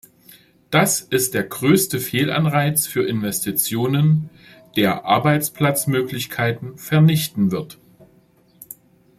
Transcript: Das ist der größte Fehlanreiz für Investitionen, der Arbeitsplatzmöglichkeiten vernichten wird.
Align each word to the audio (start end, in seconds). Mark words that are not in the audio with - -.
Das 0.71 1.01
ist 1.01 1.35
der 1.35 1.43
größte 1.43 1.99
Fehlanreiz 1.99 2.87
für 2.87 3.07
Investitionen, 3.07 4.31
der 4.75 5.05
Arbeitsplatzmöglichkeiten 5.05 6.75
vernichten 6.79 7.51
wird. 7.51 7.77